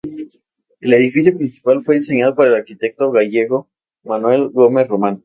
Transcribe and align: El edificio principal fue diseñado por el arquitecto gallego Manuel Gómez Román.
El 0.79 0.93
edificio 0.95 1.37
principal 1.37 1.83
fue 1.83 1.93
diseñado 1.93 2.33
por 2.33 2.47
el 2.47 2.55
arquitecto 2.55 3.11
gallego 3.11 3.69
Manuel 4.03 4.49
Gómez 4.49 4.87
Román. 4.87 5.19